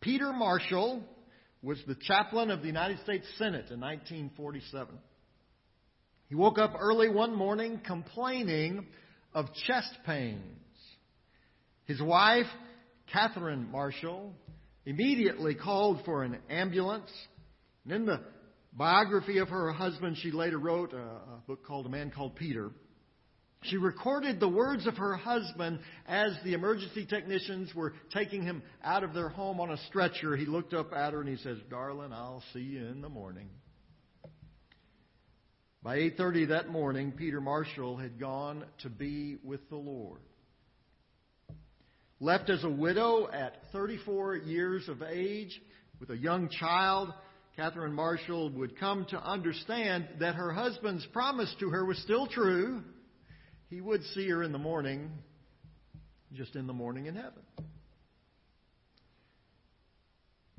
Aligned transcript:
Peter 0.00 0.32
Marshall 0.32 1.02
was 1.62 1.78
the 1.86 1.94
chaplain 1.94 2.50
of 2.50 2.62
the 2.62 2.66
United 2.66 3.00
States 3.00 3.26
Senate 3.36 3.70
in 3.70 3.80
1947. 3.80 4.94
He 6.28 6.34
woke 6.34 6.58
up 6.58 6.72
early 6.78 7.10
one 7.10 7.34
morning 7.34 7.80
complaining 7.84 8.86
of 9.34 9.46
chest 9.66 9.92
pains. 10.06 10.40
His 11.84 12.00
wife, 12.00 12.46
Catherine 13.12 13.70
Marshall, 13.70 14.32
immediately 14.86 15.54
called 15.54 16.00
for 16.06 16.24
an 16.24 16.38
ambulance. 16.48 17.10
And 17.84 17.92
in 17.92 18.06
the 18.06 18.20
biography 18.72 19.38
of 19.38 19.48
her 19.48 19.70
husband, 19.72 20.16
she 20.22 20.30
later 20.30 20.58
wrote 20.58 20.94
a, 20.94 21.40
book 21.46 21.66
called 21.66 21.84
A 21.84 21.90
Man 21.90 22.10
Called 22.10 22.36
Peter. 22.36 22.70
She 23.64 23.76
recorded 23.76 24.40
the 24.40 24.48
words 24.48 24.86
of 24.86 24.96
her 24.96 25.14
husband 25.16 25.80
as 26.06 26.32
the 26.44 26.54
emergency 26.54 27.04
technicians 27.04 27.74
were 27.74 27.92
taking 28.12 28.42
him 28.42 28.62
out 28.82 29.04
of 29.04 29.12
their 29.12 29.28
home 29.28 29.60
on 29.60 29.70
a 29.70 29.76
stretcher. 29.88 30.34
He 30.34 30.46
looked 30.46 30.72
up 30.72 30.94
at 30.94 31.12
her 31.12 31.20
and 31.20 31.28
he 31.28 31.36
says, 31.36 31.58
"Darling, 31.68 32.12
I'll 32.12 32.42
see 32.54 32.60
you 32.60 32.86
in 32.86 33.02
the 33.02 33.10
morning." 33.10 33.50
By 35.82 35.98
8:30 35.98 36.48
that 36.48 36.70
morning, 36.70 37.12
Peter 37.12 37.40
Marshall 37.40 37.98
had 37.98 38.18
gone 38.18 38.64
to 38.78 38.88
be 38.88 39.36
with 39.44 39.68
the 39.68 39.76
Lord. 39.76 40.20
Left 42.18 42.48
as 42.48 42.64
a 42.64 42.70
widow 42.70 43.30
at 43.30 43.70
34 43.72 44.36
years 44.36 44.88
of 44.88 45.02
age 45.02 45.60
with 45.98 46.10
a 46.10 46.16
young 46.16 46.48
child, 46.48 47.12
Catherine 47.56 47.94
Marshall 47.94 48.50
would 48.50 48.78
come 48.78 49.04
to 49.06 49.22
understand 49.22 50.08
that 50.18 50.34
her 50.34 50.52
husband's 50.52 51.04
promise 51.06 51.54
to 51.60 51.70
her 51.70 51.84
was 51.84 51.98
still 51.98 52.26
true 52.26 52.82
he 53.70 53.80
would 53.80 54.02
see 54.14 54.28
her 54.28 54.42
in 54.42 54.50
the 54.50 54.58
morning, 54.58 55.10
just 56.34 56.56
in 56.56 56.66
the 56.66 56.72
morning 56.72 57.06
in 57.06 57.14
heaven. 57.14 57.42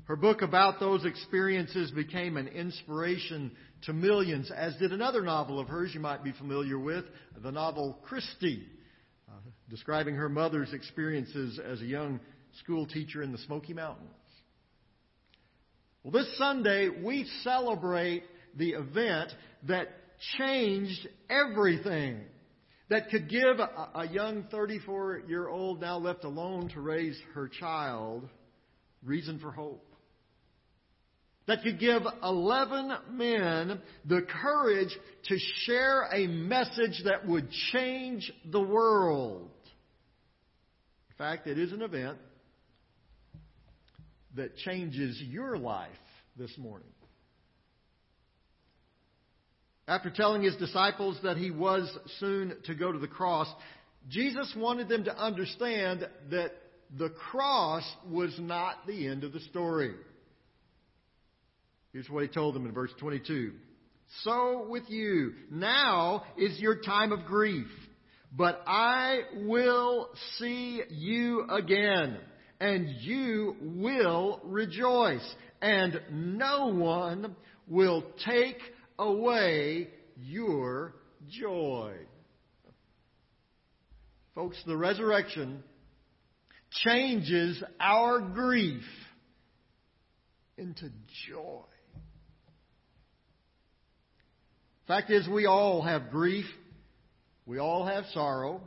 Her 0.04 0.16
book 0.16 0.42
about 0.42 0.80
those 0.80 1.04
experiences 1.04 1.90
became 1.92 2.36
an 2.36 2.48
inspiration 2.48 3.52
to 3.82 3.92
millions, 3.92 4.50
as 4.50 4.74
did 4.76 4.92
another 4.92 5.22
novel 5.22 5.60
of 5.60 5.68
hers 5.68 5.92
you 5.94 6.00
might 6.00 6.24
be 6.24 6.32
familiar 6.32 6.78
with, 6.78 7.04
the 7.40 7.52
novel 7.52 7.98
Christy, 8.02 8.66
uh, 9.28 9.34
describing 9.68 10.14
her 10.16 10.28
mother's 10.28 10.72
experiences 10.72 11.60
as 11.64 11.80
a 11.82 11.86
young 11.86 12.18
school 12.60 12.86
teacher 12.86 13.22
in 13.22 13.30
the 13.30 13.38
Smoky 13.38 13.74
Mountains. 13.74 14.08
Well, 16.02 16.12
this 16.12 16.36
Sunday 16.36 16.88
we 16.88 17.28
celebrate 17.44 18.24
the 18.56 18.70
event 18.70 19.30
that 19.68 19.88
changed 20.36 21.08
everything 21.30 22.22
that 22.92 23.08
could 23.08 23.26
give 23.26 23.58
a, 23.58 23.88
a 23.94 24.08
young 24.08 24.44
34 24.50 25.22
year 25.26 25.48
old 25.48 25.80
now 25.80 25.96
left 25.96 26.24
alone 26.24 26.68
to 26.74 26.80
raise 26.82 27.18
her 27.32 27.48
child 27.48 28.28
reason 29.02 29.38
for 29.38 29.50
hope. 29.50 29.82
That 31.46 31.62
could 31.62 31.80
give 31.80 32.02
11 32.22 32.92
men 33.12 33.80
the 34.04 34.20
courage 34.42 34.94
to 35.24 35.38
share 35.64 36.02
a 36.12 36.26
message 36.26 37.02
that 37.06 37.26
would 37.26 37.48
change 37.72 38.30
the 38.50 38.60
world. 38.60 39.48
In 41.10 41.16
fact, 41.16 41.46
it 41.46 41.58
is 41.58 41.72
an 41.72 41.80
event 41.80 42.18
that 44.36 44.54
changes 44.58 45.18
your 45.30 45.56
life 45.56 45.90
this 46.36 46.52
morning. 46.58 46.88
After 49.88 50.10
telling 50.10 50.42
his 50.42 50.56
disciples 50.56 51.18
that 51.22 51.36
he 51.36 51.50
was 51.50 51.90
soon 52.20 52.54
to 52.64 52.74
go 52.74 52.92
to 52.92 52.98
the 52.98 53.08
cross, 53.08 53.48
Jesus 54.08 54.52
wanted 54.56 54.88
them 54.88 55.04
to 55.04 55.16
understand 55.16 56.08
that 56.30 56.52
the 56.96 57.10
cross 57.10 57.84
was 58.08 58.34
not 58.38 58.86
the 58.86 59.08
end 59.08 59.24
of 59.24 59.32
the 59.32 59.40
story. 59.40 59.94
Here's 61.92 62.08
what 62.08 62.22
he 62.22 62.28
told 62.28 62.54
them 62.54 62.66
in 62.66 62.72
verse 62.72 62.92
22. 62.98 63.52
So 64.24 64.66
with 64.68 64.84
you, 64.88 65.32
now 65.50 66.24
is 66.36 66.58
your 66.58 66.76
time 66.76 67.12
of 67.12 67.24
grief, 67.24 67.66
but 68.34 68.62
I 68.66 69.20
will 69.44 70.08
see 70.38 70.82
you 70.90 71.46
again, 71.50 72.18
and 72.60 72.88
you 73.00 73.56
will 73.60 74.40
rejoice, 74.44 75.26
and 75.60 76.00
no 76.10 76.68
one 76.68 77.36
will 77.68 78.04
take 78.24 78.58
away 79.02 79.88
your 80.16 80.94
joy. 81.28 81.94
Folks, 84.34 84.56
the 84.66 84.76
resurrection 84.76 85.62
changes 86.84 87.62
our 87.78 88.20
grief 88.20 88.82
into 90.56 90.88
joy. 91.28 91.64
Fact 94.88 95.10
is, 95.10 95.28
we 95.28 95.46
all 95.46 95.82
have 95.82 96.10
grief. 96.10 96.46
We 97.46 97.58
all 97.58 97.86
have 97.86 98.04
sorrow. 98.12 98.60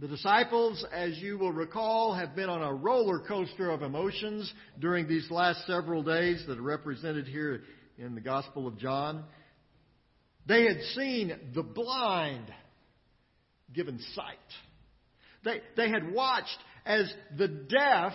The 0.00 0.08
disciples, 0.08 0.84
as 0.92 1.18
you 1.18 1.38
will 1.38 1.52
recall, 1.52 2.14
have 2.14 2.36
been 2.36 2.48
on 2.48 2.62
a 2.62 2.72
roller 2.72 3.20
coaster 3.20 3.70
of 3.70 3.82
emotions 3.82 4.52
during 4.78 5.08
these 5.08 5.28
last 5.30 5.66
several 5.66 6.02
days 6.02 6.44
that 6.46 6.58
are 6.58 6.62
represented 6.62 7.26
here 7.26 7.62
in 7.98 8.14
the 8.14 8.20
Gospel 8.20 8.66
of 8.66 8.78
John. 8.78 9.24
They 10.46 10.62
had 10.62 10.80
seen 10.94 11.32
the 11.54 11.62
blind 11.62 12.52
given 13.72 13.98
sight. 14.14 14.36
They, 15.44 15.60
they 15.76 15.90
had 15.90 16.12
watched 16.12 16.58
as 16.86 17.12
the 17.36 17.48
deaf 17.48 18.12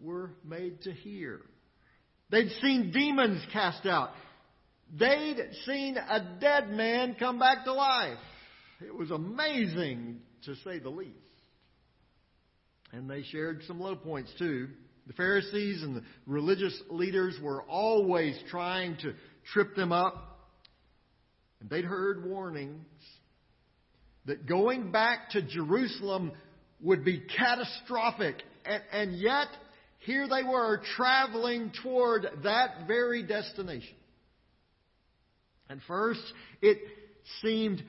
were 0.00 0.30
made 0.44 0.82
to 0.82 0.92
hear. 0.92 1.40
They'd 2.30 2.50
seen 2.62 2.92
demons 2.92 3.42
cast 3.52 3.84
out. 3.84 4.10
They'd 4.98 5.36
seen 5.66 5.96
a 5.96 6.38
dead 6.40 6.70
man 6.70 7.16
come 7.18 7.38
back 7.38 7.64
to 7.64 7.72
life. 7.72 8.18
It 8.80 8.94
was 8.94 9.10
amazing, 9.10 10.20
to 10.44 10.54
say 10.56 10.78
the 10.78 10.88
least. 10.88 11.12
And 12.92 13.10
they 13.10 13.22
shared 13.22 13.62
some 13.66 13.80
low 13.80 13.96
points 13.96 14.32
too. 14.38 14.68
The 15.08 15.14
Pharisees 15.14 15.82
and 15.82 15.96
the 15.96 16.02
religious 16.26 16.78
leaders 16.90 17.34
were 17.42 17.62
always 17.62 18.38
trying 18.50 18.98
to 18.98 19.14
trip 19.52 19.74
them 19.74 19.90
up. 19.90 20.38
And 21.60 21.70
they'd 21.70 21.86
heard 21.86 22.24
warnings 22.26 22.84
that 24.26 24.46
going 24.46 24.92
back 24.92 25.30
to 25.30 25.40
Jerusalem 25.40 26.32
would 26.82 27.06
be 27.06 27.20
catastrophic. 27.20 28.36
And, 28.66 28.82
and 28.92 29.18
yet, 29.18 29.48
here 30.00 30.28
they 30.28 30.42
were 30.42 30.82
traveling 30.96 31.72
toward 31.82 32.26
that 32.44 32.86
very 32.86 33.22
destination. 33.22 33.96
And 35.70 35.80
first, 35.88 36.20
it 36.60 36.78
seemed 37.40 37.82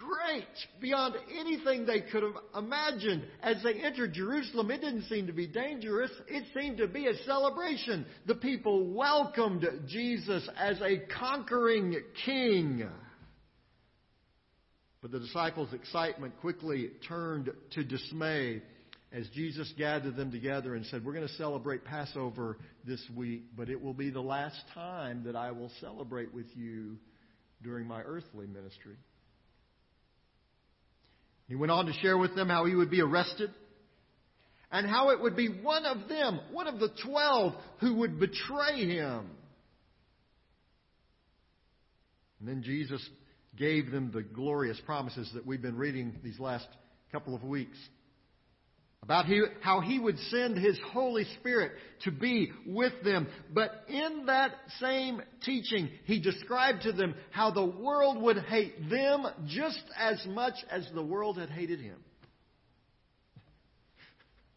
great 0.00 0.46
beyond 0.80 1.14
anything 1.38 1.84
they 1.84 2.00
could 2.00 2.22
have 2.22 2.36
imagined. 2.56 3.24
As 3.42 3.62
they 3.62 3.74
entered 3.74 4.14
Jerusalem, 4.14 4.70
it 4.70 4.80
didn't 4.80 5.04
seem 5.04 5.26
to 5.26 5.32
be 5.32 5.46
dangerous. 5.46 6.10
It 6.28 6.44
seemed 6.58 6.78
to 6.78 6.88
be 6.88 7.06
a 7.06 7.16
celebration. 7.24 8.06
The 8.26 8.34
people 8.36 8.86
welcomed 8.92 9.66
Jesus 9.86 10.48
as 10.58 10.80
a 10.80 11.02
conquering 11.18 11.96
king. 12.24 12.88
But 15.02 15.12
the 15.12 15.20
disciples' 15.20 15.72
excitement 15.72 16.38
quickly 16.40 16.90
turned 17.06 17.50
to 17.72 17.84
dismay 17.84 18.62
as 19.12 19.26
Jesus 19.34 19.72
gathered 19.76 20.16
them 20.16 20.30
together 20.30 20.74
and 20.74 20.86
said, 20.86 21.04
We're 21.04 21.14
going 21.14 21.26
to 21.26 21.34
celebrate 21.34 21.84
Passover 21.84 22.58
this 22.84 23.02
week, 23.14 23.44
but 23.56 23.68
it 23.68 23.80
will 23.80 23.94
be 23.94 24.10
the 24.10 24.20
last 24.20 24.60
time 24.72 25.24
that 25.24 25.34
I 25.36 25.50
will 25.50 25.70
celebrate 25.80 26.32
with 26.32 26.46
you 26.54 26.98
during 27.62 27.86
my 27.86 28.02
earthly 28.02 28.46
ministry. 28.46 28.96
He 31.50 31.56
went 31.56 31.72
on 31.72 31.86
to 31.86 31.92
share 31.94 32.16
with 32.16 32.36
them 32.36 32.48
how 32.48 32.64
he 32.64 32.76
would 32.76 32.92
be 32.92 33.02
arrested 33.02 33.50
and 34.70 34.86
how 34.86 35.10
it 35.10 35.20
would 35.20 35.34
be 35.34 35.48
one 35.48 35.84
of 35.84 36.08
them, 36.08 36.38
one 36.52 36.68
of 36.68 36.78
the 36.78 36.90
twelve, 37.04 37.54
who 37.80 37.96
would 37.96 38.20
betray 38.20 38.86
him. 38.86 39.28
And 42.38 42.48
then 42.48 42.62
Jesus 42.62 43.04
gave 43.58 43.90
them 43.90 44.12
the 44.14 44.22
glorious 44.22 44.80
promises 44.86 45.28
that 45.34 45.44
we've 45.44 45.60
been 45.60 45.76
reading 45.76 46.14
these 46.22 46.38
last 46.38 46.68
couple 47.10 47.34
of 47.34 47.42
weeks 47.42 47.76
about 49.02 49.24
how 49.60 49.80
he 49.80 49.98
would 49.98 50.18
send 50.30 50.58
his 50.58 50.78
Holy 50.92 51.24
Spirit 51.38 51.72
to 52.04 52.10
be 52.10 52.52
with 52.66 52.92
them. 53.02 53.26
But 53.52 53.70
in 53.88 54.26
that 54.26 54.52
same 54.78 55.22
teaching, 55.42 55.88
he 56.04 56.20
described 56.20 56.82
to 56.82 56.92
them 56.92 57.14
how 57.30 57.50
the 57.50 57.64
world 57.64 58.20
would 58.22 58.38
hate 58.38 58.90
them 58.90 59.26
just 59.46 59.82
as 59.98 60.24
much 60.26 60.54
as 60.70 60.86
the 60.94 61.02
world 61.02 61.38
had 61.38 61.50
hated 61.50 61.80
him. 61.80 61.96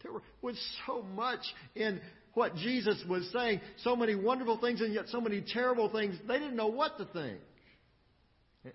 There 0.04 0.12
was 0.42 0.60
so 0.86 1.02
much 1.02 1.40
in 1.76 2.02
what 2.34 2.56
Jesus 2.56 3.02
was 3.08 3.30
saying, 3.32 3.62
so 3.78 3.96
many 3.96 4.16
wonderful 4.16 4.60
things 4.60 4.82
and 4.82 4.94
yet 4.94 5.06
so 5.08 5.22
many 5.22 5.42
terrible 5.42 5.90
things, 5.90 6.18
they 6.28 6.40
didn't 6.40 6.58
know 6.58 6.68
what 6.68 6.98
to 6.98 7.06
think. 7.06 7.40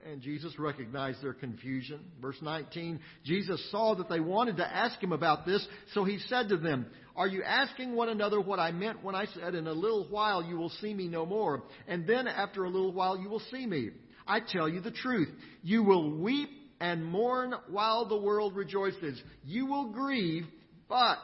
And 0.07 0.21
Jesus 0.21 0.59
recognized 0.59 1.23
their 1.23 1.33
confusion. 1.33 2.01
Verse 2.21 2.37
19, 2.43 3.01
Jesus 3.25 3.71
saw 3.71 3.95
that 3.95 4.11
they 4.11 4.21
wanted 4.21 4.59
to 4.59 4.67
ask 4.67 5.03
him 5.03 5.13
about 5.13 5.47
this, 5.47 5.67
so 5.95 6.05
he 6.05 6.19
said 6.29 6.51
to 6.51 6.59
them, 6.59 6.87
Are 7.17 7.27
you 7.27 7.43
asking 7.43 7.95
one 7.95 8.11
another 8.11 8.39
what 8.39 8.59
I 8.59 8.71
meant 8.71 9.03
when 9.03 9.15
I 9.15 9.25
said, 9.27 9.55
In 9.55 9.67
a 9.67 9.73
little 9.73 10.07
while 10.11 10.43
you 10.43 10.59
will 10.59 10.69
see 10.69 10.93
me 10.93 11.09
no 11.09 11.25
more, 11.25 11.63
and 11.87 12.07
then 12.07 12.29
after 12.29 12.65
a 12.65 12.71
little 12.71 12.93
while 12.93 13.17
you 13.17 13.31
will 13.31 13.43
see 13.51 13.65
me? 13.65 13.91
I 14.27 14.41
tell 14.41 14.69
you 14.69 14.81
the 14.81 14.91
truth. 14.91 15.31
You 15.63 15.83
will 15.83 16.19
weep 16.19 16.51
and 16.81 17.03
mourn 17.03 17.55
while 17.71 18.07
the 18.07 18.19
world 18.19 18.55
rejoices. 18.55 19.21
You 19.43 19.65
will 19.65 19.91
grieve, 19.91 20.45
but 20.87 21.17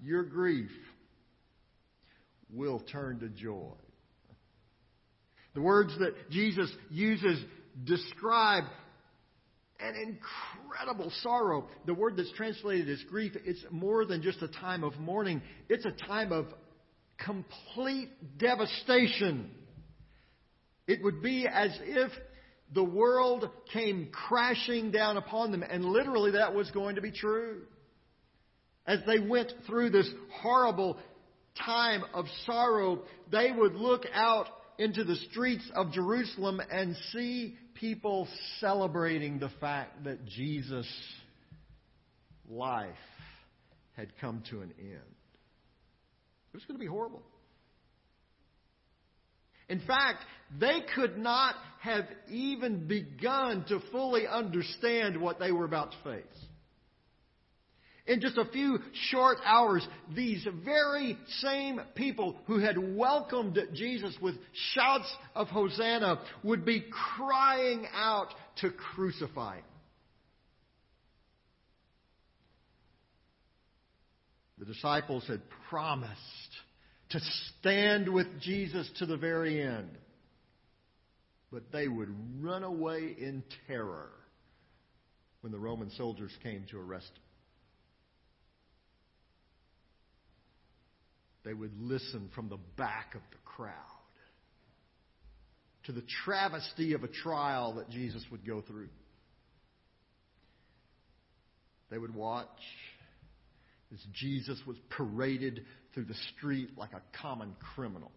your 0.00 0.22
grief 0.22 0.70
will 2.48 2.78
turn 2.78 3.18
to 3.20 3.28
joy. 3.28 3.72
The 5.54 5.62
words 5.62 5.96
that 5.98 6.30
Jesus 6.30 6.70
uses 6.90 7.44
describe 7.82 8.64
an 9.80 9.94
incredible 9.96 11.10
sorrow. 11.22 11.68
The 11.86 11.94
word 11.94 12.16
that's 12.16 12.32
translated 12.32 12.88
as 12.88 13.02
grief, 13.10 13.32
it's 13.44 13.64
more 13.70 14.04
than 14.04 14.22
just 14.22 14.40
a 14.42 14.48
time 14.48 14.84
of 14.84 14.98
mourning, 14.98 15.42
it's 15.68 15.84
a 15.84 16.06
time 16.06 16.32
of 16.32 16.46
complete 17.18 18.10
devastation. 18.38 19.50
It 20.86 21.02
would 21.02 21.22
be 21.22 21.46
as 21.46 21.70
if 21.82 22.10
the 22.72 22.84
world 22.84 23.48
came 23.72 24.08
crashing 24.10 24.90
down 24.90 25.16
upon 25.16 25.50
them, 25.50 25.62
and 25.62 25.84
literally 25.84 26.32
that 26.32 26.54
was 26.54 26.70
going 26.70 26.96
to 26.96 27.00
be 27.00 27.10
true. 27.10 27.62
As 28.86 29.00
they 29.06 29.18
went 29.18 29.52
through 29.66 29.90
this 29.90 30.08
horrible 30.40 30.98
time 31.64 32.04
of 32.12 32.26
sorrow, 32.44 33.02
they 33.30 33.50
would 33.50 33.74
look 33.74 34.02
out 34.12 34.46
into 34.78 35.04
the 35.04 35.16
streets 35.30 35.68
of 35.74 35.92
Jerusalem 35.92 36.60
and 36.70 36.96
see 37.12 37.56
people 37.74 38.28
celebrating 38.60 39.38
the 39.38 39.50
fact 39.60 40.04
that 40.04 40.24
Jesus' 40.26 40.86
life 42.48 42.90
had 43.96 44.12
come 44.20 44.42
to 44.50 44.60
an 44.60 44.72
end. 44.78 44.90
It 44.90 46.54
was 46.54 46.64
going 46.64 46.78
to 46.78 46.84
be 46.84 46.86
horrible. 46.86 47.22
In 49.68 49.80
fact, 49.80 50.24
they 50.58 50.80
could 50.94 51.16
not 51.16 51.54
have 51.80 52.04
even 52.30 52.86
begun 52.86 53.64
to 53.68 53.80
fully 53.90 54.26
understand 54.26 55.20
what 55.20 55.38
they 55.38 55.52
were 55.52 55.64
about 55.64 55.92
to 55.92 55.96
face. 56.04 56.44
In 58.06 58.20
just 58.20 58.36
a 58.36 58.44
few 58.44 58.78
short 59.10 59.38
hours, 59.44 59.86
these 60.14 60.46
very 60.62 61.16
same 61.40 61.80
people 61.94 62.36
who 62.46 62.58
had 62.58 62.76
welcomed 62.96 63.58
Jesus 63.72 64.14
with 64.20 64.34
shouts 64.74 65.10
of 65.34 65.48
Hosanna 65.48 66.20
would 66.42 66.66
be 66.66 66.84
crying 67.16 67.86
out 67.94 68.28
to 68.56 68.70
crucify 68.70 69.56
him. 69.56 69.64
The 74.58 74.66
disciples 74.66 75.26
had 75.26 75.40
promised 75.70 76.20
to 77.10 77.20
stand 77.60 78.12
with 78.12 78.26
Jesus 78.40 78.88
to 78.98 79.06
the 79.06 79.16
very 79.16 79.62
end, 79.62 79.90
but 81.50 81.72
they 81.72 81.88
would 81.88 82.14
run 82.40 82.64
away 82.64 83.16
in 83.18 83.42
terror 83.66 84.10
when 85.40 85.52
the 85.52 85.58
Roman 85.58 85.90
soldiers 85.90 86.32
came 86.42 86.64
to 86.70 86.78
arrest 86.78 87.10
him. 87.14 87.23
They 91.44 91.54
would 91.54 91.72
listen 91.78 92.30
from 92.34 92.48
the 92.48 92.58
back 92.76 93.14
of 93.14 93.20
the 93.30 93.38
crowd 93.44 93.74
to 95.84 95.92
the 95.92 96.04
travesty 96.24 96.94
of 96.94 97.04
a 97.04 97.08
trial 97.08 97.74
that 97.74 97.90
Jesus 97.90 98.24
would 98.30 98.46
go 98.46 98.62
through. 98.62 98.88
They 101.90 101.98
would 101.98 102.14
watch 102.14 102.48
as 103.92 104.00
Jesus 104.12 104.58
was 104.66 104.76
paraded 104.90 105.64
through 105.92 106.06
the 106.06 106.16
street 106.36 106.70
like 106.76 106.92
a 106.92 107.02
common 107.20 107.54
criminal. 107.74 108.10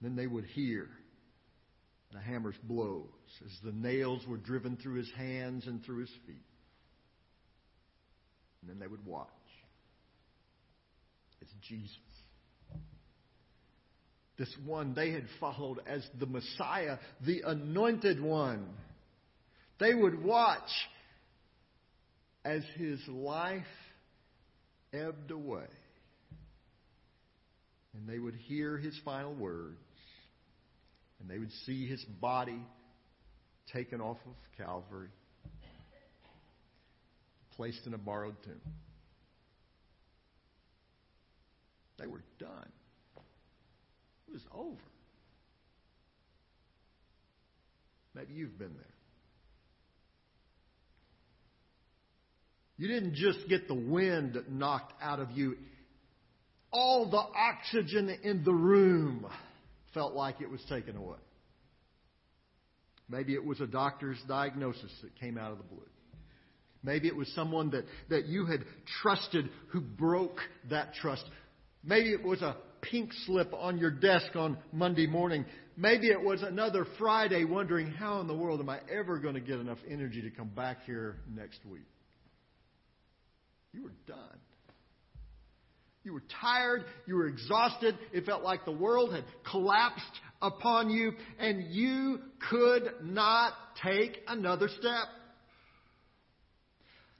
Then 0.00 0.16
they 0.16 0.26
would 0.26 0.44
hear 0.44 0.88
the 2.12 2.20
hammer's 2.20 2.54
blows 2.62 3.08
as 3.44 3.52
the 3.64 3.72
nails 3.72 4.22
were 4.28 4.36
driven 4.36 4.76
through 4.76 4.94
his 4.94 5.10
hands 5.16 5.66
and 5.66 5.84
through 5.84 6.00
his 6.00 6.10
feet. 6.26 6.46
And 8.60 8.70
then 8.70 8.78
they 8.78 8.86
would 8.86 9.04
watch 9.04 9.28
Jesus. 11.68 11.96
This 14.36 14.52
one 14.64 14.94
they 14.94 15.12
had 15.12 15.26
followed 15.38 15.80
as 15.86 16.06
the 16.18 16.26
Messiah, 16.26 16.98
the 17.24 17.42
anointed 17.46 18.20
one. 18.20 18.66
They 19.78 19.94
would 19.94 20.22
watch 20.22 20.70
as 22.44 22.62
his 22.76 23.00
life 23.08 23.62
ebbed 24.92 25.30
away. 25.30 25.66
And 27.94 28.08
they 28.08 28.18
would 28.18 28.34
hear 28.34 28.76
his 28.76 28.98
final 29.04 29.34
words. 29.34 29.78
And 31.20 31.30
they 31.30 31.38
would 31.38 31.52
see 31.64 31.86
his 31.88 32.04
body 32.20 32.60
taken 33.72 34.00
off 34.00 34.18
of 34.26 34.34
Calvary, 34.58 35.08
placed 37.56 37.86
in 37.86 37.94
a 37.94 37.98
borrowed 37.98 38.36
tomb. 38.42 38.60
They 42.04 42.10
were 42.10 42.22
done. 42.38 42.68
It 44.28 44.32
was 44.32 44.42
over. 44.54 44.76
Maybe 48.14 48.34
you've 48.34 48.58
been 48.58 48.74
there. 48.74 48.84
You 52.76 52.88
didn't 52.88 53.14
just 53.14 53.48
get 53.48 53.68
the 53.68 53.74
wind 53.74 54.36
knocked 54.50 54.92
out 55.00 55.18
of 55.18 55.30
you. 55.30 55.56
All 56.70 57.10
the 57.10 57.16
oxygen 57.16 58.10
in 58.22 58.44
the 58.44 58.52
room 58.52 59.26
felt 59.94 60.12
like 60.12 60.42
it 60.42 60.50
was 60.50 60.60
taken 60.68 60.96
away. 60.96 61.16
Maybe 63.08 63.32
it 63.32 63.44
was 63.44 63.60
a 63.60 63.66
doctor's 63.66 64.18
diagnosis 64.28 64.92
that 65.02 65.18
came 65.18 65.38
out 65.38 65.52
of 65.52 65.58
the 65.58 65.64
blue. 65.64 65.86
Maybe 66.82 67.08
it 67.08 67.16
was 67.16 67.32
someone 67.34 67.70
that, 67.70 67.84
that 68.10 68.26
you 68.26 68.44
had 68.44 68.64
trusted 69.00 69.48
who 69.68 69.80
broke 69.80 70.38
that 70.68 70.92
trust. 70.94 71.24
Maybe 71.84 72.12
it 72.12 72.22
was 72.22 72.40
a 72.40 72.56
pink 72.80 73.10
slip 73.26 73.52
on 73.52 73.78
your 73.78 73.90
desk 73.90 74.34
on 74.36 74.58
Monday 74.72 75.06
morning. 75.06 75.44
Maybe 75.76 76.08
it 76.08 76.20
was 76.20 76.42
another 76.42 76.86
Friday 76.98 77.44
wondering 77.44 77.90
how 77.90 78.20
in 78.20 78.26
the 78.26 78.36
world 78.36 78.60
am 78.60 78.68
I 78.68 78.78
ever 78.90 79.18
going 79.18 79.34
to 79.34 79.40
get 79.40 79.58
enough 79.58 79.78
energy 79.88 80.22
to 80.22 80.30
come 80.30 80.48
back 80.48 80.84
here 80.86 81.16
next 81.34 81.60
week. 81.66 81.86
You 83.72 83.84
were 83.84 83.94
done. 84.06 84.38
You 86.04 86.12
were 86.12 86.22
tired. 86.40 86.84
You 87.06 87.16
were 87.16 87.26
exhausted. 87.26 87.98
It 88.12 88.24
felt 88.24 88.42
like 88.42 88.64
the 88.64 88.72
world 88.72 89.12
had 89.12 89.24
collapsed 89.50 90.04
upon 90.40 90.90
you, 90.90 91.12
and 91.38 91.64
you 91.70 92.20
could 92.50 92.92
not 93.02 93.52
take 93.82 94.18
another 94.28 94.68
step. 94.68 95.08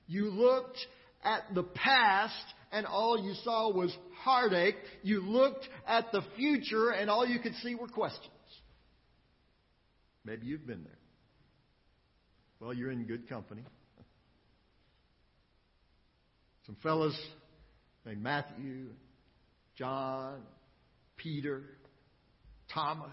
You 0.06 0.30
looked 0.30 0.78
at 1.24 1.54
the 1.54 1.62
past 1.62 2.53
and 2.74 2.86
all 2.86 3.16
you 3.16 3.34
saw 3.44 3.70
was 3.72 3.96
heartache. 4.24 4.74
You 5.04 5.20
looked 5.20 5.68
at 5.86 6.10
the 6.10 6.22
future 6.36 6.90
and 6.90 7.08
all 7.08 7.24
you 7.24 7.38
could 7.38 7.54
see 7.62 7.76
were 7.76 7.86
questions. 7.86 8.28
Maybe 10.24 10.46
you've 10.46 10.66
been 10.66 10.82
there. 10.82 10.98
Well, 12.58 12.74
you're 12.74 12.90
in 12.90 13.04
good 13.04 13.28
company. 13.28 13.62
Some 16.66 16.76
fellows 16.82 17.16
named 18.04 18.22
Matthew, 18.22 18.86
John, 19.76 20.40
Peter, 21.16 21.62
Thomas. 22.72 23.10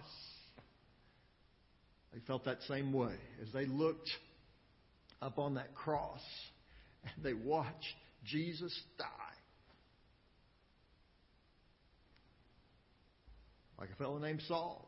They 2.13 2.19
felt 2.25 2.45
that 2.45 2.57
same 2.67 2.93
way 2.93 3.13
as 3.43 3.53
they 3.53 3.65
looked 3.67 4.09
up 5.21 5.37
on 5.37 5.53
that 5.55 5.75
cross 5.75 6.21
and 7.03 7.23
they 7.23 7.33
watched 7.33 7.93
Jesus 8.25 8.77
die. 8.97 9.05
Like 13.81 13.89
a 13.89 13.95
fellow 13.95 14.19
named 14.19 14.43
Saul, 14.47 14.88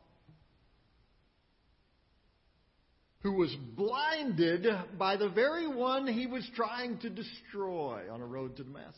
who 3.21 3.31
was 3.33 3.51
blinded 3.75 4.67
by 4.99 5.17
the 5.17 5.29
very 5.29 5.67
one 5.67 6.05
he 6.05 6.27
was 6.27 6.47
trying 6.55 6.99
to 6.99 7.09
destroy 7.09 8.03
on 8.11 8.21
a 8.21 8.25
road 8.25 8.55
to 8.57 8.63
Damascus. 8.63 8.93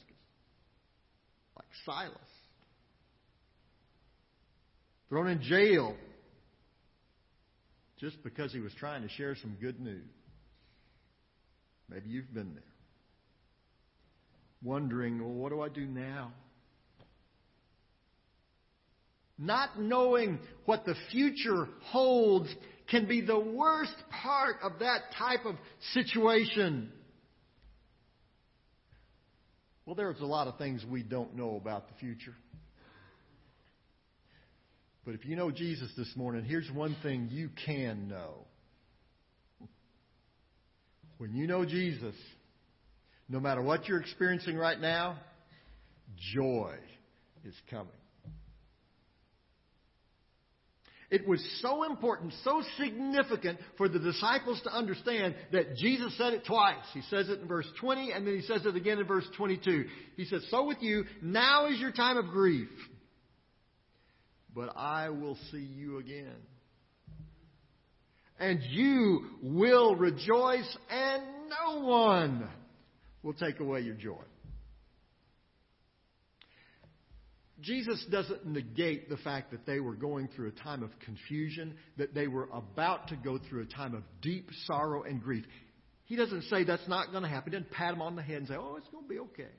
Like 1.56 1.68
Silas. 1.86 2.12
Thrown 5.08 5.30
in 5.30 5.42
jail 5.42 5.96
just 7.98 8.22
because 8.22 8.52
he 8.52 8.60
was 8.60 8.74
trying 8.78 9.02
to 9.04 9.10
share 9.10 9.38
some 9.42 9.56
good 9.62 9.80
news. 9.80 10.04
Maybe 11.88 12.10
you've 12.10 12.34
been 12.34 12.54
there 12.54 12.64
wondering, 14.62 15.22
well, 15.22 15.32
what 15.32 15.52
do 15.52 15.62
I 15.62 15.70
do 15.70 15.86
now? 15.86 16.34
Not 19.38 19.80
knowing 19.80 20.40
what 20.66 20.86
the 20.86 20.96
future 21.12 21.68
holds 21.86 22.54
can 22.90 23.08
be 23.08 23.22
the 23.22 23.40
worst 23.40 23.96
part 24.24 24.58
of 24.64 24.80
that 24.80 25.02
type 25.18 25.46
of 25.46 25.56
situation. 25.94 26.92
Well, 29.86 29.96
there's 29.96 30.22
a 30.22 30.26
lot 30.26 30.48
of 30.48 30.58
things 30.58 30.84
we 30.90 31.04
don't 31.04 31.36
know 31.36 31.58
about 31.58 31.88
the 31.90 31.96
future. 31.96 32.36
But 35.06 35.14
if 35.14 35.26
you 35.26 35.36
know 35.36 35.52
Jesus 35.52 35.92
this 35.96 36.12
morning, 36.16 36.46
here's 36.46 36.70
one 36.72 36.96
thing 37.04 37.28
you 37.32 37.50
can 37.66 38.08
know. 38.08 38.46
When 41.18 41.34
you 41.36 41.46
know 41.46 41.64
Jesus, 41.64 42.16
no 43.30 43.40
matter 43.40 43.62
what 43.62 43.88
you're 43.88 44.02
experiencing 44.02 44.58
right 44.58 44.80
now, 44.80 45.18
joy 46.34 46.76
is 47.46 47.54
coming. 47.70 47.92
It 51.12 51.28
was 51.28 51.44
so 51.62 51.84
important, 51.84 52.34
so 52.44 52.64
significant 52.80 53.60
for 53.78 53.88
the 53.88 54.00
disciples 54.00 54.60
to 54.64 54.74
understand 54.74 55.36
that 55.52 55.76
Jesus 55.76 56.18
said 56.18 56.34
it 56.34 56.46
twice. 56.46 56.84
He 56.94 57.02
says 57.10 57.30
it 57.30 57.42
in 57.42 57.48
verse 57.48 57.68
20 57.80 58.12
and 58.12 58.26
then 58.26 58.36
he 58.36 58.42
says 58.42 58.66
it 58.66 58.76
again 58.76 59.00
in 59.00 59.06
verse 59.06 59.28
22. 59.38 59.86
He 60.18 60.26
says, 60.26 60.46
So 60.50 60.66
with 60.66 60.82
you, 60.82 61.06
now 61.22 61.68
is 61.68 61.80
your 61.80 61.92
time 61.92 62.18
of 62.18 62.28
grief, 62.28 62.70
but 64.56 64.76
I 64.76 65.10
will 65.10 65.38
see 65.52 65.60
you 65.60 66.00
again. 66.00 66.36
And 68.40 68.60
you 68.64 69.26
will 69.42 69.96
rejoice, 69.96 70.78
and 70.90 71.24
no 71.50 71.86
one 71.86 72.50
will 73.24 73.34
take 73.34 73.62
away 73.62 73.82
your 73.82 73.96
joy. 73.96 74.22
Jesus 77.62 78.06
doesn't 78.12 78.46
negate 78.46 79.10
the 79.10 79.18
fact 79.18 79.52
that 79.52 79.66
they 79.66 79.80
were 79.80 79.96
going 79.96 80.28
through 80.36 80.50
a 80.50 80.64
time 80.64 80.84
of 80.84 80.90
confusion, 81.00 81.76
that 81.98 82.14
they 82.14 82.28
were 82.28 82.50
about 82.52 83.08
to 83.10 83.16
go 83.16 83.40
through 83.50 83.64
a 83.64 83.66
time 83.66 83.96
of 83.96 84.04
deep 84.22 84.50
sorrow 84.66 85.04
and 85.04 85.22
grief. 85.22 85.46
He 86.06 86.16
doesn't 86.16 86.44
say 86.44 86.64
that's 86.64 86.88
not 86.88 87.12
going 87.12 87.24
to 87.24 87.30
happen. 87.30 87.54
He 87.54 87.60
doesn't 87.60 87.72
pat 87.72 87.94
them 87.94 88.02
on 88.02 88.16
the 88.16 88.22
head 88.22 88.38
and 88.38 88.48
say, 88.48 88.56
oh, 88.56 88.76
it's 88.78 88.90
going 88.90 89.06
to 89.06 89.10
be 89.10 89.20
okay. 89.20 89.52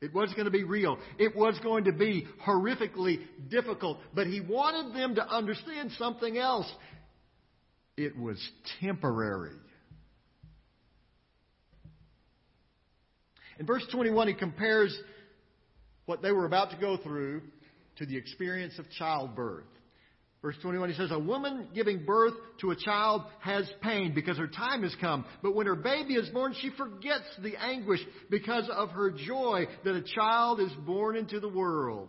It 0.00 0.14
was 0.14 0.32
going 0.32 0.46
to 0.46 0.50
be 0.50 0.64
real. 0.64 0.98
It 1.18 1.36
was 1.36 1.58
going 1.62 1.84
to 1.84 1.92
be 1.92 2.26
horrifically 2.46 3.20
difficult. 3.50 3.98
But 4.14 4.26
he 4.26 4.40
wanted 4.40 4.98
them 4.98 5.16
to 5.16 5.28
understand 5.28 5.90
something 5.98 6.38
else. 6.38 6.70
It 7.98 8.18
was 8.18 8.38
temporary. 8.80 9.56
In 13.58 13.66
verse 13.66 13.86
21, 13.92 14.28
he 14.28 14.34
compares 14.34 14.98
what 16.10 16.22
they 16.22 16.32
were 16.32 16.44
about 16.44 16.72
to 16.72 16.76
go 16.76 16.96
through 16.96 17.40
to 17.96 18.04
the 18.04 18.16
experience 18.16 18.76
of 18.80 18.90
childbirth. 18.98 19.62
Verse 20.42 20.56
21, 20.60 20.90
he 20.90 20.96
says, 20.96 21.12
A 21.12 21.18
woman 21.18 21.68
giving 21.72 22.04
birth 22.04 22.32
to 22.62 22.72
a 22.72 22.76
child 22.76 23.22
has 23.38 23.70
pain 23.80 24.12
because 24.12 24.36
her 24.36 24.48
time 24.48 24.82
has 24.82 24.92
come. 25.00 25.24
But 25.40 25.54
when 25.54 25.68
her 25.68 25.76
baby 25.76 26.14
is 26.14 26.28
born, 26.30 26.52
she 26.60 26.70
forgets 26.76 27.26
the 27.40 27.54
anguish 27.56 28.00
because 28.28 28.68
of 28.74 28.90
her 28.90 29.12
joy 29.12 29.66
that 29.84 29.94
a 29.94 30.02
child 30.02 30.58
is 30.58 30.72
born 30.84 31.14
into 31.14 31.38
the 31.38 31.48
world. 31.48 32.08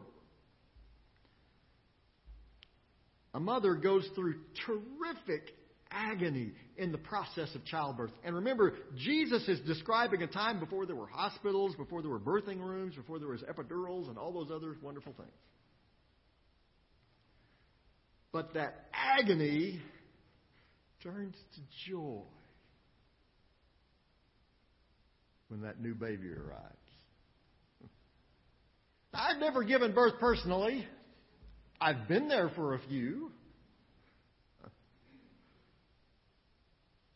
A 3.35 3.39
mother 3.39 3.75
goes 3.75 4.09
through 4.15 4.35
terrific 4.65 5.53
agony 6.09 6.53
in 6.77 6.91
the 6.91 6.97
process 6.97 7.53
of 7.55 7.63
childbirth. 7.65 8.11
And 8.23 8.35
remember, 8.35 8.73
Jesus 8.97 9.47
is 9.47 9.59
describing 9.61 10.23
a 10.23 10.27
time 10.27 10.59
before 10.59 10.85
there 10.85 10.95
were 10.95 11.07
hospitals, 11.07 11.75
before 11.75 12.01
there 12.01 12.11
were 12.11 12.19
birthing 12.19 12.59
rooms, 12.59 12.95
before 12.95 13.19
there 13.19 13.29
was 13.29 13.43
epidurals 13.43 14.09
and 14.09 14.17
all 14.17 14.31
those 14.31 14.51
other 14.51 14.75
wonderful 14.81 15.13
things. 15.13 15.29
But 18.31 18.53
that 18.53 18.87
agony 18.93 19.81
turns 21.03 21.35
to 21.55 21.91
joy 21.91 22.21
when 25.49 25.61
that 25.61 25.81
new 25.81 25.93
baby 25.93 26.31
arrives. 26.31 26.75
I've 29.13 29.37
never 29.37 29.63
given 29.63 29.93
birth 29.93 30.13
personally. 30.19 30.87
I've 31.79 32.07
been 32.07 32.27
there 32.29 32.49
for 32.55 32.75
a 32.75 32.79
few. 32.87 33.31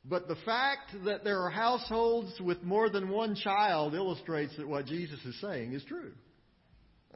But 0.08 0.28
the 0.28 0.36
fact 0.46 0.92
that 1.06 1.24
there 1.24 1.42
are 1.42 1.50
households 1.50 2.40
with 2.40 2.62
more 2.62 2.90
than 2.90 3.10
one 3.10 3.36
child 3.36 3.96
illustrates 3.96 4.56
that 4.58 4.68
what 4.68 4.86
Jesus 4.86 5.20
is 5.26 5.40
saying 5.42 5.74
is 5.74 5.84
true. 5.86 6.12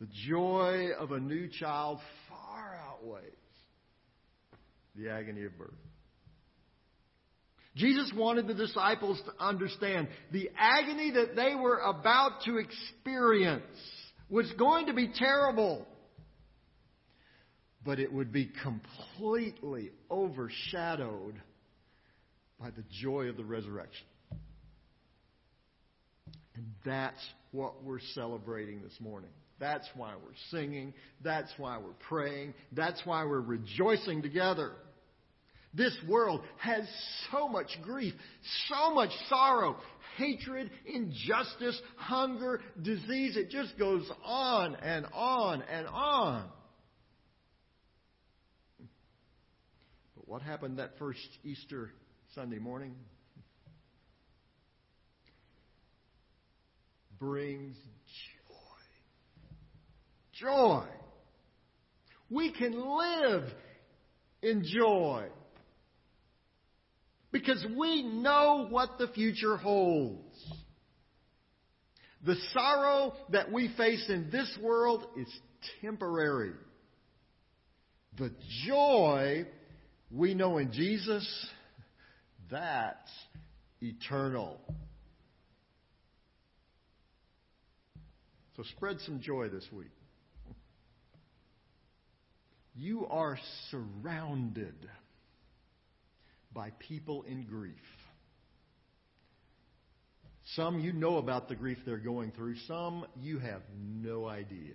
the 0.00 0.08
joy 0.26 0.88
of 0.98 1.12
a 1.12 1.20
new 1.20 1.48
child 1.48 2.00
far 2.28 2.80
outweighs 2.88 3.22
the 4.96 5.10
agony 5.10 5.44
of 5.44 5.56
birth. 5.56 5.70
Jesus 7.76 8.10
wanted 8.16 8.48
the 8.48 8.54
disciples 8.54 9.22
to 9.24 9.44
understand 9.44 10.08
the 10.32 10.50
agony 10.58 11.12
that 11.12 11.36
they 11.36 11.54
were 11.54 11.78
about 11.78 12.42
to 12.46 12.56
experience 12.56 13.62
was 14.28 14.50
going 14.58 14.86
to 14.86 14.92
be 14.92 15.12
terrible 15.14 15.86
but 17.88 17.98
it 17.98 18.12
would 18.12 18.30
be 18.30 18.50
completely 18.62 19.90
overshadowed 20.10 21.40
by 22.60 22.68
the 22.68 22.84
joy 23.00 23.30
of 23.30 23.38
the 23.38 23.44
resurrection. 23.44 24.04
And 26.54 26.66
that's 26.84 27.16
what 27.50 27.82
we're 27.82 28.02
celebrating 28.12 28.82
this 28.82 28.92
morning. 29.00 29.30
That's 29.58 29.88
why 29.96 30.12
we're 30.22 30.36
singing. 30.50 30.92
That's 31.24 31.50
why 31.56 31.78
we're 31.78 31.96
praying. 32.10 32.52
That's 32.72 33.00
why 33.06 33.24
we're 33.24 33.40
rejoicing 33.40 34.20
together. 34.20 34.72
This 35.72 35.96
world 36.06 36.42
has 36.58 36.86
so 37.32 37.48
much 37.48 37.70
grief, 37.82 38.12
so 38.68 38.92
much 38.92 39.12
sorrow, 39.30 39.78
hatred, 40.18 40.70
injustice, 40.84 41.80
hunger, 41.96 42.60
disease. 42.82 43.38
It 43.38 43.48
just 43.48 43.78
goes 43.78 44.06
on 44.26 44.74
and 44.74 45.06
on 45.14 45.62
and 45.62 45.86
on. 45.86 46.50
What 50.28 50.42
happened 50.42 50.78
that 50.78 50.98
first 50.98 51.26
Easter 51.42 51.90
Sunday 52.34 52.58
morning? 52.58 52.94
Brings 57.18 57.78
joy. 60.36 60.46
Joy. 60.46 60.84
We 62.28 62.52
can 62.52 62.74
live 62.74 63.44
in 64.42 64.64
joy 64.66 65.28
because 67.32 67.64
we 67.78 68.02
know 68.02 68.66
what 68.68 68.98
the 68.98 69.08
future 69.08 69.56
holds. 69.56 70.36
The 72.26 72.36
sorrow 72.52 73.14
that 73.32 73.50
we 73.50 73.72
face 73.78 74.04
in 74.10 74.28
this 74.30 74.58
world 74.60 75.06
is 75.16 75.28
temporary. 75.80 76.52
The 78.18 78.30
joy 78.66 79.46
we 80.10 80.34
know 80.34 80.58
in 80.58 80.72
Jesus, 80.72 81.26
that's 82.50 83.10
eternal. 83.80 84.58
So 88.56 88.62
spread 88.76 88.98
some 89.00 89.20
joy 89.20 89.48
this 89.48 89.66
week. 89.72 89.90
You 92.74 93.06
are 93.06 93.38
surrounded 93.70 94.74
by 96.52 96.72
people 96.78 97.22
in 97.22 97.44
grief. 97.44 97.74
Some 100.54 100.80
you 100.80 100.92
know 100.92 101.18
about 101.18 101.48
the 101.48 101.54
grief 101.54 101.78
they're 101.84 101.98
going 101.98 102.32
through, 102.32 102.56
some 102.66 103.04
you 103.20 103.38
have 103.38 103.62
no 103.76 104.26
idea. 104.26 104.74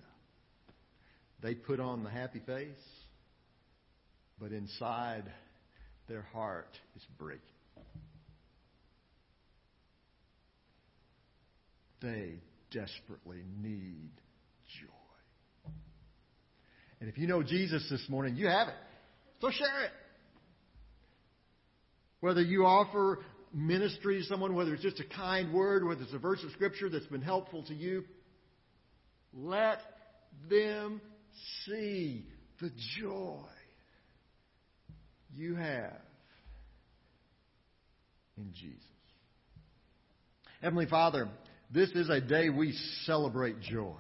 They 1.42 1.56
put 1.56 1.80
on 1.80 2.04
the 2.04 2.10
happy 2.10 2.42
face 2.46 2.78
but 4.44 4.52
inside 4.52 5.24
their 6.10 6.24
heart 6.34 6.78
is 6.98 7.02
breaking. 7.18 7.40
They 12.02 12.42
desperately 12.70 13.42
need 13.62 14.12
joy. 14.82 15.72
And 17.00 17.10
if 17.10 17.18
you 17.18 17.26
know 17.26 17.42
Jesus 17.42 17.88
this 17.90 18.06
morning, 18.10 18.36
you 18.36 18.48
have 18.48 18.68
it. 18.68 18.74
So 19.40 19.50
share 19.50 19.86
it. 19.86 19.92
Whether 22.20 22.42
you 22.42 22.66
offer 22.66 23.20
ministry 23.54 24.20
to 24.20 24.26
someone, 24.26 24.56
whether 24.56 24.74
it's 24.74 24.84
just 24.84 25.00
a 25.00 25.16
kind 25.16 25.54
word, 25.54 25.88
whether 25.88 26.02
it's 26.02 26.14
a 26.14 26.20
verse 26.20 26.44
of 26.44 26.52
Scripture 26.52 26.90
that's 26.90 27.06
been 27.06 27.22
helpful 27.22 27.64
to 27.64 27.74
you, 27.74 28.04
let 29.34 29.80
them 30.50 31.00
see 31.66 32.26
the 32.60 32.72
joy 33.00 33.48
you 35.36 35.56
have 35.56 36.02
in 38.38 38.52
Jesus. 38.54 38.80
Heavenly 40.62 40.86
Father, 40.86 41.28
this 41.72 41.90
is 41.92 42.10
a 42.10 42.22
day 42.22 42.50
we 42.50 42.74
celebrate 43.06 43.60
joy. 43.60 43.96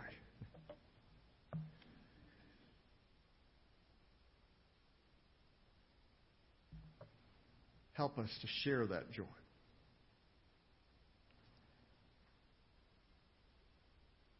Help 7.93 8.17
us 8.17 8.29
to 8.41 8.47
share 8.63 8.87
that 8.87 9.11
joy. 9.11 9.23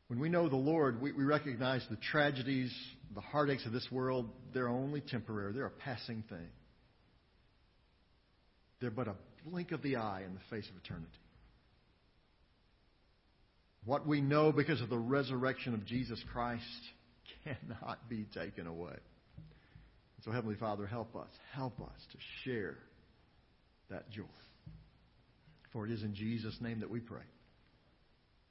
When 0.08 0.20
we 0.20 0.30
know 0.30 0.48
the 0.48 0.56
Lord, 0.56 1.02
we, 1.02 1.12
we, 1.12 1.24
recognize 1.24 1.84
the 1.90 1.96
tragedies, 1.96 2.72
the 3.16 3.22
heartaches 3.22 3.66
of 3.66 3.72
this 3.72 3.88
world, 3.92 4.30
they're 4.54 4.70
only 4.70 5.02
temporary, 5.02 5.54
they're 5.54 5.66
a 5.66 5.72
passing 5.72 6.24
thing. 6.30 6.50
They're 8.84 8.92
but 8.92 9.08
a 9.08 9.16
blink 9.46 9.72
of 9.72 9.82
the 9.82 9.96
eye 9.96 10.24
in 10.26 10.34
the 10.34 10.42
face 10.50 10.70
of 10.70 10.76
eternity. 10.76 11.08
What 13.86 14.06
we 14.06 14.20
know 14.20 14.52
because 14.52 14.82
of 14.82 14.90
the 14.90 14.98
resurrection 14.98 15.74
of 15.74 15.86
Jesus 15.86 16.22
Christ 16.34 16.66
cannot 17.46 18.10
be 18.10 18.26
taken 18.34 18.68
away. 18.68 18.98
So, 20.26 20.32
Heavenly 20.32 20.58
Father, 20.58 20.86
help 20.86 21.16
us. 21.16 21.30
Help 21.54 21.80
us 21.80 21.96
to 22.12 22.18
share 22.44 22.76
that 23.90 24.10
joy. 24.10 24.24
For 25.72 25.86
it 25.86 25.92
is 25.94 26.04
in 26.04 26.14
Jesus' 26.14 26.58
name 26.60 26.82
that 26.82 26.90
we 26.90 27.00
pray. 27.00 27.24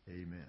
Amen. 0.09 0.47